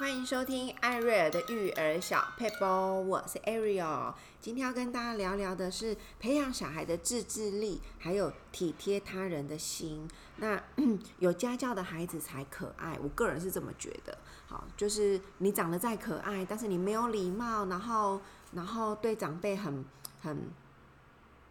[0.00, 2.64] 欢迎收听艾瑞尔的育儿小撇步，
[3.06, 4.14] 我是 Ariel。
[4.40, 10.08] 今天要跟大家聊聊的是培养小孩的自制力，还有体贴他人的心。
[10.36, 10.58] 那
[11.20, 14.16] 有家教的孩子才可爱，我个人是这么觉得。
[14.48, 18.22] 好，就是你长得再可爱，但是你没有礼貌，然后
[18.52, 19.84] 然后对长辈很
[20.22, 20.48] 很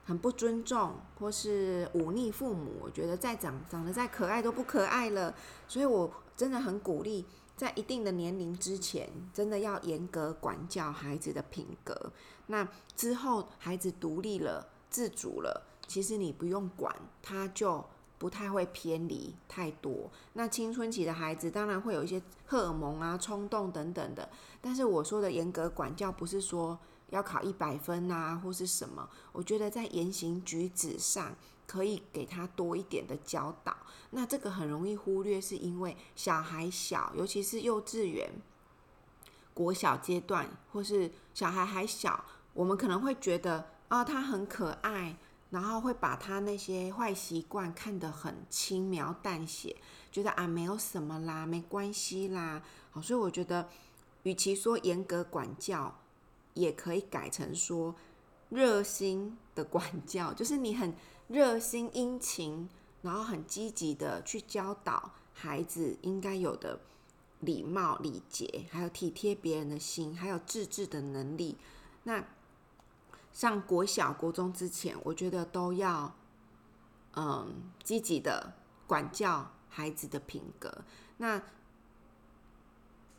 [0.07, 5.35] 很不尊重，或是忤逆父母，我觉得再长长得再可爱都不可爱了。
[5.67, 7.25] 所以我真的很鼓励。
[7.57, 12.13] 在一定的年龄之前，真的要严格管教孩子的品格。
[12.47, 17.83] 那之后，孩子独立了、自主了，其实你不用管，他就
[18.17, 20.09] 不太会偏离太多。
[20.31, 24.29] 那青春期的孩子当然会有一些荷尔蒙啊、冲动等等的。
[24.61, 29.09] 但是我说的严格管教，不是说要考一百分啊，或是什么。
[29.33, 31.35] 我觉得在言行举止上。
[31.69, 33.77] 可以给他多一点的教导，
[34.11, 38.31] 那这个很容易忽略，是因为小孩小，尤其是幼稚园、
[39.53, 45.15] 国小阶段，或是小孩还小，我们可能会觉得哦，他很可爱，
[45.51, 49.75] 然后会把他那些坏习惯看得很轻描淡写，
[50.11, 52.61] 觉得啊没有什么啦，没关系啦。
[52.91, 53.69] 好，所以我觉得，
[54.23, 55.99] 与其说严格管教，
[56.53, 57.95] 也可以改成说
[58.49, 60.95] 热心的管教，就是你很。
[61.29, 62.67] 热心殷勤，
[63.01, 66.79] 然后很积极的去教导孩子应该有的
[67.39, 71.57] 礼貌礼节，还有体贴别人的心，还有自制的能力。
[72.03, 72.23] 那
[73.31, 76.13] 上国小、国中之前，我觉得都要
[77.15, 78.53] 嗯积极的
[78.85, 80.83] 管教孩子的品格。
[81.17, 81.41] 那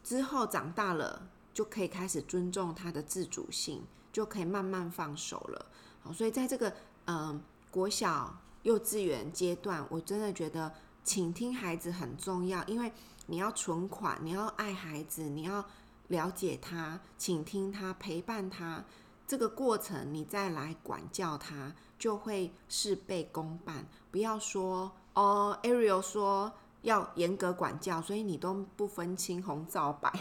[0.03, 5.67] 之后长大了，就可以开始尊重他的自主性，就可以慢慢放手了。
[6.03, 6.75] 好，所以在这个
[7.07, 7.43] 嗯。
[7.73, 10.73] 国小、幼稚园阶段，我真的觉得
[11.03, 12.93] 倾听孩子很重要，因为
[13.27, 15.65] 你要存款，你要爱孩子，你要
[16.09, 18.85] 了解他，倾听他，陪伴他，
[19.27, 23.87] 这个过程你再来管教他，就会事倍功半。
[24.11, 26.53] 不要说哦，Ariel 说
[26.83, 30.13] 要严格管教，所以你都不分青红皂白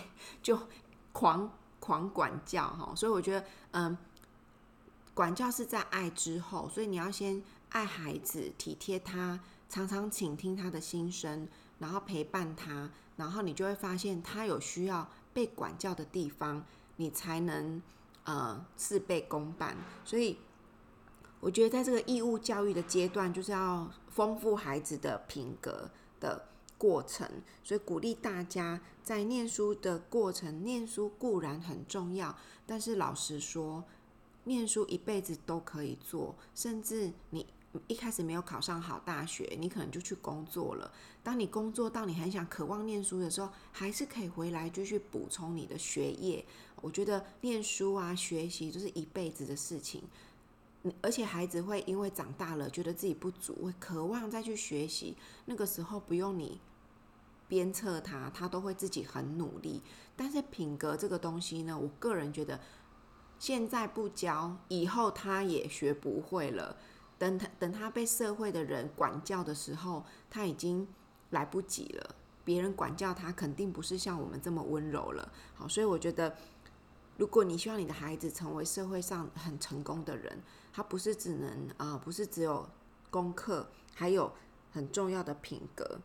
[0.42, 0.58] 就
[1.12, 2.94] 狂狂管教哈。
[2.96, 3.98] 所以我觉得，嗯。
[5.12, 11.48] 管教是在爱之后，所以你要先爱孩子，体贴他，常常倾听他的心声，
[11.78, 16.66] 然后陪伴他，然后你就会发现他有需要被管教的地方，
[16.98, 17.82] 你才能
[18.24, 19.78] 呃事倍功半。
[20.04, 20.38] 所以
[21.40, 26.48] 我觉得在这个义务教育的阶段，就是要丰富孩子的品格的
[26.78, 27.30] 过程。
[27.64, 32.36] 所以鼓励大家在念书的过程，念书固然很重要，
[32.66, 33.84] 但是老实说。
[34.46, 37.46] 念书一辈子都可以做，甚至你
[37.88, 40.92] 一开始没有考上好大学，你可能就去工作了。
[41.22, 46.44] 当你工作到你很想渴望念书的时候，还是可以回来继续补充你的学业。
[46.82, 50.04] 我觉得念书啊，学习就是一辈子的事情。
[51.02, 55.16] 而且孩子会因为长大了，觉得自己不足，会渴望再去学习。
[55.46, 56.60] 那个时候不用你
[57.48, 59.82] 鞭策他，他都会自己很努力。
[60.16, 62.60] 但是品格这个东西呢，我个人觉得。
[63.38, 66.76] 现在不教，以后他也学不会了。
[67.20, 70.88] 等他等他被社会的人管教的时候，他已经
[71.30, 72.16] 来不及了。
[72.46, 75.32] 别人管教他，肯定不是像我们这么温柔了。
[75.54, 76.36] 好，所以我觉得，
[77.18, 80.42] 如果你希望你的孩子成为社会上很成功的人，
[80.74, 82.68] 他不是只能啊、不是只有
[83.12, 84.32] 功课，还有
[84.72, 86.00] 很重要的品格。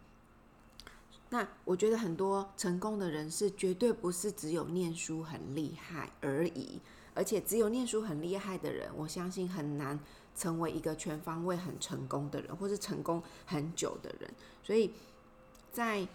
[1.30, 6.80] 那我觉得很多成功的人是绝对不是只有念书很厉害而已。
[7.14, 9.98] 而且只有念书很厉害的人，我相信很难
[10.34, 14.34] 成为一个全方位很成功的人，或是成功很久的人。
[14.62, 14.90] 所以，
[15.72, 16.06] 在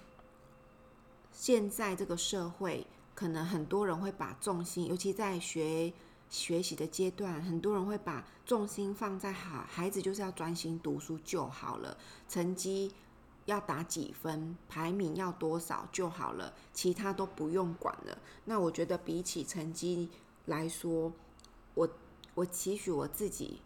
[1.32, 2.86] 现在这个社会，
[3.16, 5.94] 可能很多人会把重心，尤其在学
[6.30, 11.98] 学习的阶段，很多人会把重心放在好孩子就是要专心读书就好了，
[12.28, 12.92] 成绩
[13.46, 18.18] 要打几分，排名要多少就好了，其他都不用管了。
[18.46, 20.10] 那我觉得比起成绩，
[20.46, 21.12] 来说，
[21.74, 21.90] 我
[22.36, 23.62] 我期许我自己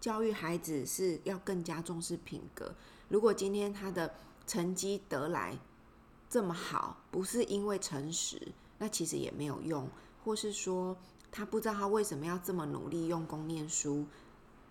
[0.00, 2.74] 教育孩子是要更加重视品格。
[3.08, 4.14] 如果今天他的
[4.46, 5.58] 成绩得来
[6.28, 9.88] 这么好，不是因为诚实，那其实也没有用。
[10.24, 10.96] 或是说
[11.30, 14.04] 他不知道他为什么要这么努力用功念书，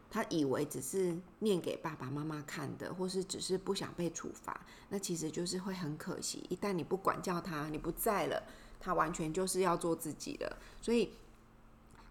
[0.10, 6.46] 他以为只是念给爸爸妈妈看的，或是只是不想被处罚，那其实就是会很可惜。
[6.50, 8.44] 一旦你不管教他，你不在了，
[8.80, 11.12] 他完全就是要做自己的，所以。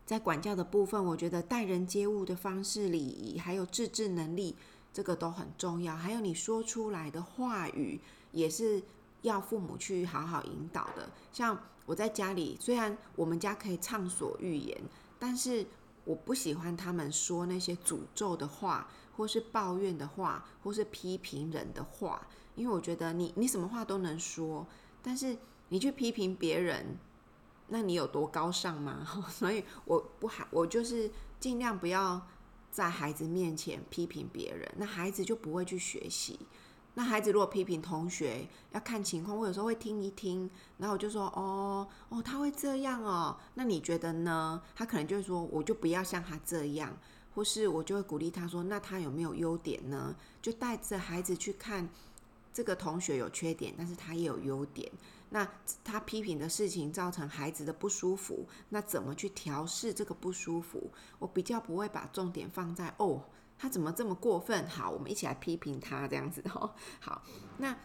[0.07, 4.55] 在管教的部分，我觉得待人接物的方式、礼仪，还有自制能力，
[4.93, 5.97] 这个都很重要。
[5.97, 8.01] 还有你说出来的话语，
[8.33, 8.83] 也是
[9.23, 11.09] 要父母去好好引导的。
[11.33, 14.79] 像我在家里，虽然我们家可以畅所欲言，
[15.19, 15.67] 但是
[16.05, 22.27] 我不喜欢他们说那些诅咒的话，或是抱怨的话，或是批评人的话，
[22.57, 24.67] 因为我觉得你你什么话都能说，
[25.03, 25.37] 但是
[25.71, 26.99] 你去批评别人，
[27.69, 29.07] 那你有多高尚吗？
[29.31, 32.21] 所以我不好我就是尽量不要
[32.71, 36.39] 在孩子面前批评别人，那孩子就不会去学习。
[36.97, 44.63] 那孩子如果批评同学，要看情况，我有时候会听一听，然后我就说，哦哦，他会这样哦，那你觉得呢？
[44.77, 46.97] 他可能就会说，我就不要像他这样，
[47.35, 50.15] 或是我就会鼓励他说，那他有没有优点呢？
[50.41, 51.89] 就带着孩子去看
[52.53, 54.89] 这个同学有缺点，但是他也有优点。
[55.35, 55.45] 那
[55.83, 60.93] 他批评的事情造成孩子的不舒服，那怎么去调试这个不舒服？
[61.19, 63.25] 我比较不会把重点放在哦。
[63.59, 64.69] 他怎么这么过分？
[64.69, 66.73] 好，我们一起来批评他这样子哦。
[67.01, 67.25] 好，
[67.59, 67.77] 那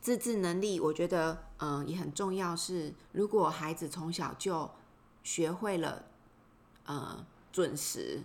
[0.00, 2.86] 自制能力，我觉得嗯、也很重要是。
[2.86, 4.70] 是如果孩子从小就
[5.24, 6.04] 学会了
[6.84, 8.22] 呃准时，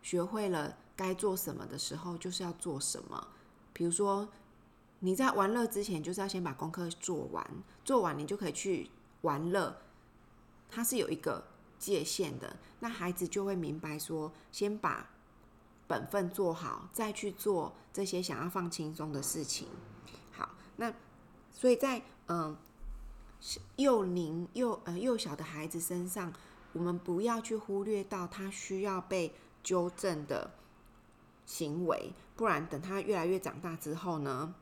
[0.00, 3.28] 学会了该做什么的时候就是要做什么。
[3.74, 4.26] 比如说
[5.04, 7.46] 你在玩乐之前，就是要先把功课做完，
[7.84, 8.90] 做完你就可以去
[9.20, 9.76] 玩乐。
[10.70, 11.44] 它是有一个
[11.78, 15.10] 界限的，那孩子就会明白说，先把。
[15.86, 19.68] 本分做好，再去做这些想要放轻松的事情。
[20.32, 20.90] 好，那
[21.52, 22.56] 所以在嗯
[23.76, 26.32] 幼龄幼呃幼小的孩子身上，
[26.72, 30.52] 我们不要去忽略到他需要被纠正的
[31.44, 34.54] 行为，不然等他越来越长大之后呢，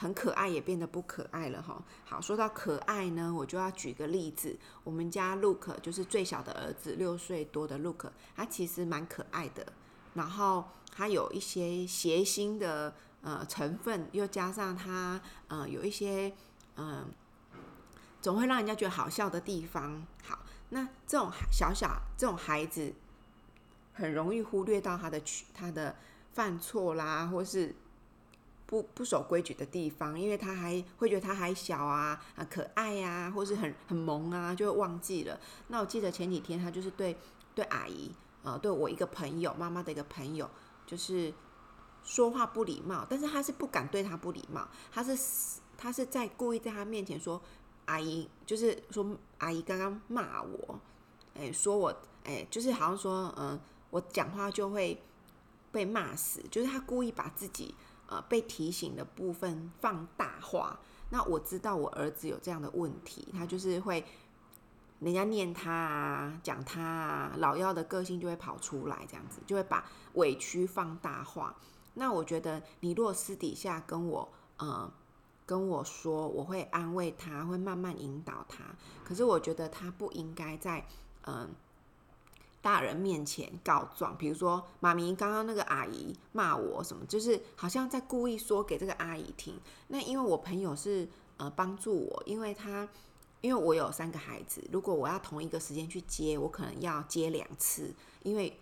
[0.00, 1.82] 很可爱也变得不可爱了哈。
[2.04, 9.72] 好，说到可爱呢，我就要举个例子，我们家 Luke 就是最小的儿子，六岁多的 Luke，他其实蛮可爱的。
[10.14, 10.64] 然后
[10.94, 16.32] 他有一些谐星的呃成分，又加上他呃有一些
[16.76, 17.04] 嗯、
[17.52, 17.58] 呃，
[18.22, 20.06] 总会让人家觉得好笑的地方。
[20.22, 20.38] 好，
[20.70, 22.94] 那这种小小这种孩子，
[23.92, 25.20] 很容易忽略到他的
[25.52, 25.96] 他的
[26.32, 27.74] 犯错啦，或是
[28.68, 35.40] 不不守规矩的地方，因为他还会觉得他还小啊啊可爱呀、啊，或是很很萌啊，就会忘记了。
[35.68, 37.16] 那我记得前几天他就是对
[37.54, 38.12] 对阿姨。
[38.44, 40.48] 呃，对我一个朋友，妈妈的一个朋友，
[40.86, 41.34] 就是
[42.04, 47.42] 说话不礼貌，但是他是不敢对他不礼貌，他是他是在故意在他面前说
[47.86, 49.04] 阿姨，就是说
[49.38, 50.78] 阿姨刚刚骂我，
[51.34, 53.58] 哎，说我，哎，就是好像说，嗯、
[53.90, 55.02] 我讲话就会
[55.72, 57.74] 被骂死，就是他故意把自己
[58.08, 60.80] 呃被提醒的部分放大化。
[61.10, 64.04] 那我知道我儿子有这样的问题，他就是会。
[65.00, 69.84] 人家念他啊，讲他啊，老幺的个性就会跑出来，这样子就会把
[70.14, 71.54] 委屈放大化。
[71.94, 74.92] 那我觉得，你若私底下跟我，呃，
[75.46, 78.64] 跟我说，我会安慰他，会慢慢引导他。
[79.04, 80.84] 可是我觉得他不应该在，
[81.28, 81.48] 嗯、
[82.60, 84.16] 大人面前告状。
[84.16, 89.58] 比如说，妈咪刚刚那个阿姨骂我什么，就是好像在故意说给这个阿姨听。
[89.88, 92.88] 那因为我朋友是呃帮助我，因为他。
[93.40, 97.94] 因为我有三个孩子，如果我要同一个时间去接，我可能要接两次，
[98.24, 98.58] 因为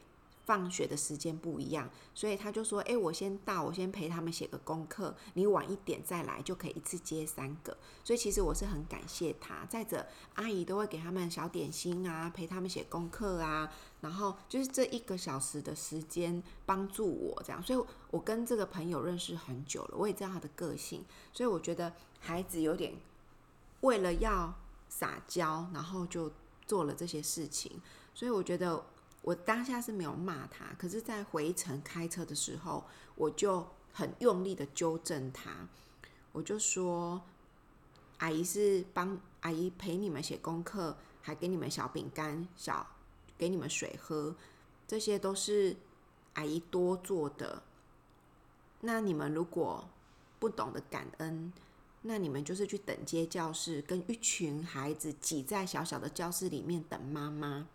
[0.46, 9.66] 放学的时间不一样，所以他就说：“哎，我先到，我先陪他们写个功课，你晚一点再来就可以一次接三个。”所以其实我是很感谢他。
[9.66, 17.62] 再者，阿姨都会给他们小点心啊，陪他们写功课啊，然后就是这一个小时的时间帮助我这样。
[17.62, 22.94] 所以我跟这个朋友认识很久了，我也知道他的个性，所以我觉得孩子有点
[23.80, 24.54] 为了要。
[24.88, 26.30] 撒娇，然后就
[26.64, 27.82] 做了这些事情，
[28.14, 28.82] 所以我觉得
[29.26, 32.84] 我当下是没有骂他，可是，在回程开车的时候，
[33.16, 35.66] 我就很用力的纠正他，
[36.30, 37.20] 我就说
[38.18, 42.86] ：“阿姨是帮阿姨陪你们写功课，还给你们小饼干、小
[43.36, 44.36] 给你们水喝，
[44.86, 45.74] 这些都是
[46.34, 47.64] 阿姨多做的。
[48.82, 49.88] 那你们如果
[50.38, 51.52] 不懂得感恩。”
[52.08, 57.66] 那你们就是去等接教室，跟一群孩子挤在小小的教室里面等妈妈。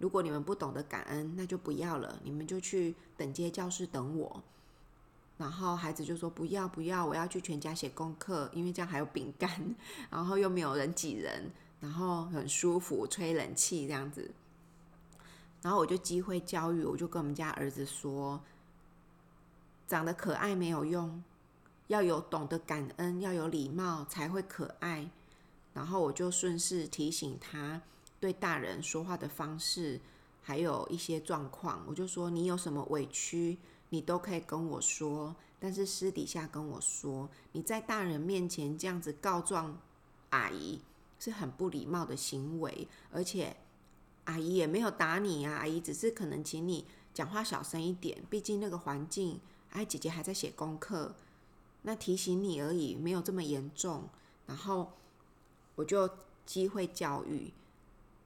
[0.00, 4.42] 如果你们不懂得感恩，那就不要了，你们就去等接教室等我。
[5.36, 9.74] 然后孩子就说：“不要不要，我要去全家写功课，因为这样还有饼干，
[10.10, 14.30] 然后又没有人挤人，然后很舒服，吹冷气这样子。”
[15.62, 18.40] 然后我就机会教育，我就跟我们家儿子说
[19.86, 21.22] ：“长得可爱没有用。”
[21.88, 25.10] 要有懂得感恩，要有礼貌，才会可爱。
[25.74, 27.82] 然后我就顺势提醒他
[28.20, 29.98] 对大人说话的方式，
[30.42, 31.82] 还有一些状况。
[31.88, 33.58] 我就说，你有什么委屈，
[33.88, 39.80] 你都可以跟我说，但是私底下跟我说，你在大人面前这样子告状
[40.28, 40.82] 阿姨
[41.18, 43.56] 是很不礼貌的行为，而且
[44.24, 51.14] 阿姨也没有打你啊，阿姨只是可能请你讲话小声一点，毕竟那个环境，哎，姐姐还在写功课，
[51.82, 54.08] 那提醒你而已，没有这么严重。
[54.46, 54.92] 然后
[55.76, 56.10] 我就
[56.44, 57.52] 机会教育。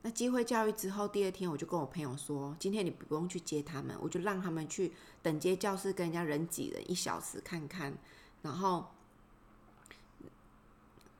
[0.06, 4.92] 那机会教育之后，第二天我就跟我朋友说，今天你不用去接他们，我就让他们去
[5.22, 7.96] 等接教室跟人家人挤人一小时看看。
[8.42, 8.90] 然后，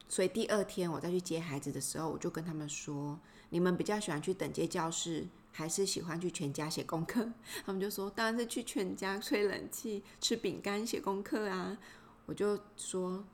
[0.06, 7.26] 所以第二天我再去接孩子的时候，我就跟他们说，你们比较喜欢去等接教室，还是喜欢去全家写功课？
[7.64, 11.78] 他们就说，当然是去全家吹冷气、吃饼干、写功课啊。
[12.26, 13.24] 我就说，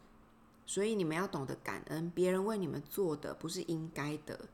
[0.64, 4.49] 所以你们要懂得感恩，别人为你们做的不是应该的。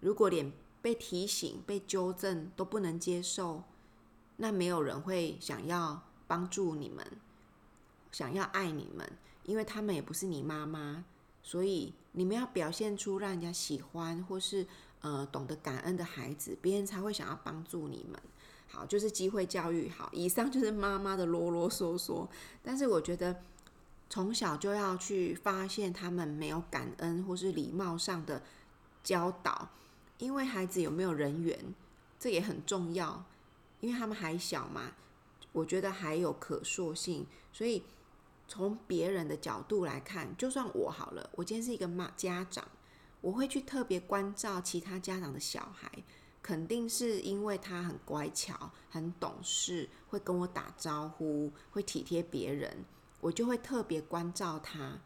[0.00, 3.64] 如果连被提醒、被纠正都不能接受，
[4.36, 7.04] 那没有人会想要帮助你们，
[8.12, 9.10] 想要爱你们，
[9.44, 11.04] 因为他们也不是你妈妈，
[11.42, 14.66] 所以你们要表现出让人家喜欢或是
[15.00, 18.20] 呃懂得感恩的孩子，别人才会想要帮助你们。
[18.68, 19.88] 好，就是机会教育。
[19.88, 22.28] 好，以上就是妈妈的啰啰嗦嗦，
[22.62, 23.42] 但是我觉得
[24.08, 28.42] 从小就要去发现他们没有感恩或是礼貌上的
[29.02, 29.70] 教导。
[30.18, 31.74] 因为孩子有没有人缘，
[32.18, 33.24] 这也很重要。
[33.80, 34.92] 因为他们还小嘛，
[35.52, 37.24] 我觉得还有可塑性。
[37.52, 37.84] 所以
[38.48, 42.66] 从别人的角度来看，就算我好了，我今天是一个妈家长，
[43.20, 45.88] 我会去特别关照其他家长的小孩，
[46.42, 52.84] 肯定是因为他很乖巧、很懂事，会跟我打招呼，会体贴别人，
[53.20, 54.98] 我就会特别关照他，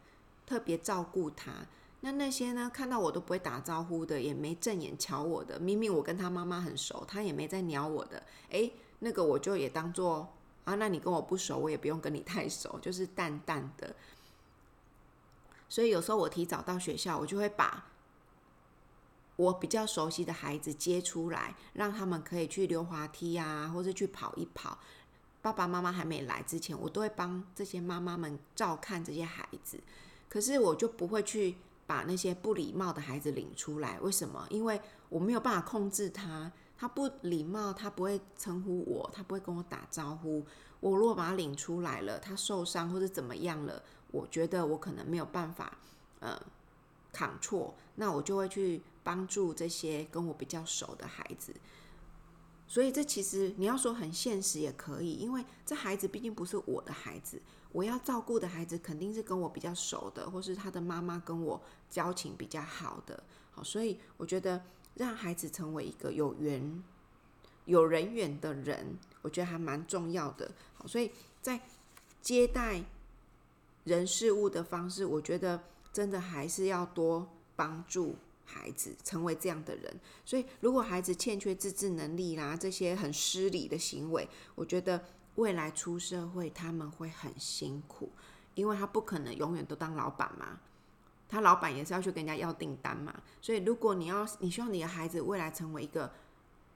[0.47, 1.67] 特别照顾他。
[2.05, 2.69] 那那些呢？
[2.69, 5.57] 看到我都不会打招呼的，也没正眼瞧我的。
[5.57, 8.21] 明明我跟他妈妈很熟，他也没在鸟我的。
[8.49, 10.27] 诶，那个我就也当做
[10.65, 13.95] 啊，那你跟我不熟，我也不用跟你太熟，就是淡淡的。
[15.69, 17.85] 所以有时候我提早到学校，我就会把
[19.37, 24.77] 我比较熟悉的孩子接出来，让他们可以去溜滑梯啊，或者去跑一跑。
[25.41, 29.79] 爸爸妈妈还没来之前，我都会帮这些妈妈们照看这些孩子。
[30.27, 31.55] 可是我就不会去。
[31.93, 34.47] 把那些不礼貌的孩子领出来，为什么？
[34.49, 40.43] 因为我没有办法控制他，他不礼貌，他不会称呼我，他不会跟我打招呼。
[40.79, 45.77] 我如果把他领出来了，他受伤或者怎么样了，我觉得我可能没有办法，
[46.19, 46.41] 呃，
[47.11, 51.53] 扛错，那我就会去帮助这些跟我比较熟的孩子。
[52.67, 57.41] 所以这其实你要说很现实也可以，因为这孩子毕竟不是我的孩子。
[57.71, 63.23] 我要照顾的孩子肯定是跟我比较熟的，或是他的妈妈跟我交情比较好的。
[63.51, 66.83] 好，所以我觉得让孩子成为一个有缘、
[67.65, 70.51] 有人缘的人，我觉得还蛮重要的。
[70.75, 71.59] 好，所以在
[72.21, 72.83] 接待
[73.85, 78.15] 人事物的方式，我觉得真的还是要多帮助
[78.53, 79.99] 孩子成为这样的人。
[80.23, 85.03] 所以，如果孩子欠缺自制能力啦，这些很失礼的行为，我觉得。
[85.35, 88.11] 未来出社会，他们会很辛苦，
[88.53, 90.59] 因为他不可能永远都当老板嘛。
[91.27, 93.11] 他老板也是要去跟人家要订单嘛。
[93.41, 96.13] 所以，如果你要，你希望你的孩子未来成为一个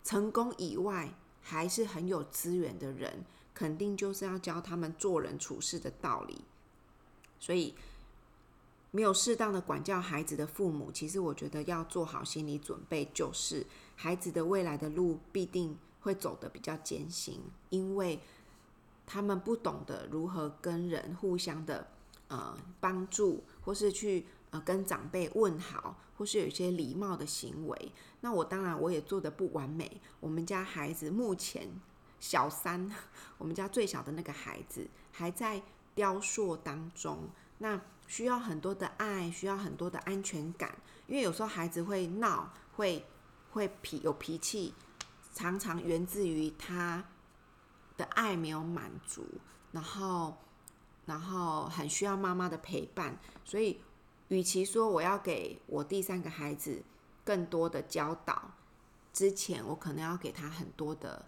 [0.04, 6.44] 成功以外还是很有资源的人，肯定就是要教他们做人处事的道理。
[7.40, 7.76] 所以，
[8.92, 13.66] 没有适当的管教孩子的父母，其实我觉得要做好心理准备，就是
[13.96, 18.20] 孩子的未来的路必定会走得比较艰辛，因为。
[19.10, 21.88] 他们不懂得如何跟人互相的
[22.28, 27.92] 呃帮助，或是去呃跟长辈问好，或是有一些礼貌的行为。
[28.20, 30.02] 那我当然我也做得不完美。
[30.20, 31.70] 我们家孩子目前
[32.20, 32.94] 小三，
[33.40, 35.64] 我们家最小的那个孩子还在
[35.96, 37.30] 雕塑当中，
[37.60, 40.76] 那需要很多的爱，需要很多的安全感。
[41.06, 43.06] 因为有时候孩子会闹，会
[43.52, 44.74] 会脾有脾气，
[45.34, 47.06] 常常源自于他。
[47.98, 49.26] 的爱没有满足，
[49.72, 50.38] 然后，
[51.08, 53.82] 然后很需要妈妈的陪伴，所以，
[54.28, 56.84] 与其说我要给我第三个孩子
[57.26, 58.52] 更多的教导，
[59.12, 61.26] 之前我可能要给他很多的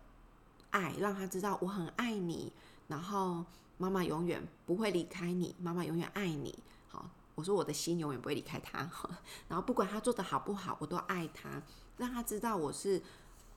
[0.69, 2.53] 爱，让他知道我很爱你，
[2.87, 3.43] 然后
[3.79, 6.61] 妈妈永远不会离开你，妈妈永远爱你。
[6.89, 8.79] 好，我说我的心永远不会离开他，
[9.47, 11.63] 然后不管他做得好不好，我都爱他，
[11.97, 13.01] 让他知道我是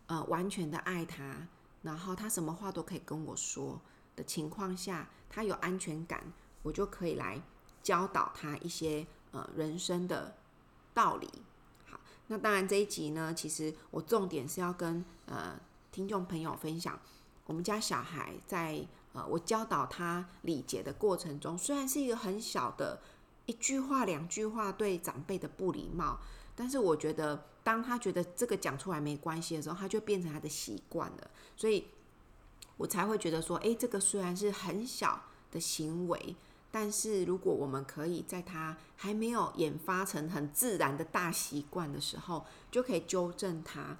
[0.06, 1.48] 呃完全的爱他。
[1.82, 3.80] 然后他什么话都可以跟我说
[4.14, 7.42] 的情况下，他有安全感，我就可以来
[7.82, 10.36] 教导他一些呃人生的
[10.94, 11.28] 道理。
[11.90, 11.98] 好，
[12.28, 15.58] 那当然这一集呢，其实我重点是要跟呃
[15.90, 16.96] 听众朋友分享，
[17.46, 23.00] 我们家小孩在呃，我教导他礼节的过程中，虽然是一个很小的
[23.46, 26.18] 一句话、两句话对长辈的不礼貌，
[26.56, 31.88] 但是我觉得，当他觉得这个讲出来没关系的时候，他就变成他的习惯了，所以
[32.78, 36.34] 我才会觉得说，诶，这个虽然是很小的行为，
[36.70, 43.98] 但是如果我们可以在他还没有演发成很自然的大习惯的时候，就可以纠正他。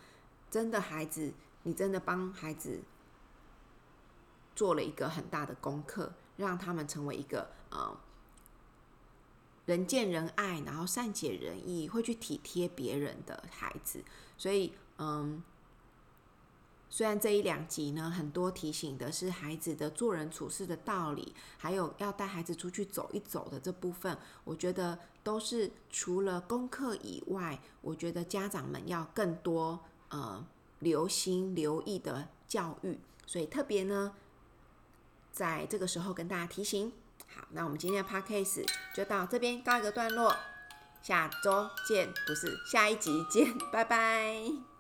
[0.50, 2.80] 真的，孩子，你真的帮孩子。
[4.54, 7.96] 做了一个很大的功课，让他们成为一个呃
[9.66, 14.02] 人见人爱，然后善解人意，会去体贴别人的孩子。
[14.36, 15.42] 所以，嗯，
[16.90, 30.44] 虽然这一两集呢，很多提醒的是孩子的做人处事的道理，还有要带孩子出去走一走的这部分，我觉得都是除了功课以外，我觉得家长们要更多呃
[30.80, 32.98] 留心留意的教育。
[33.26, 34.12] 所以特别呢。
[35.32, 36.92] 在这个时候跟大家提醒，
[37.34, 40.36] 好，那我们今天的 podcast 就到这边告一个段落，
[41.02, 44.71] 下周见，不是下一集见，拜拜。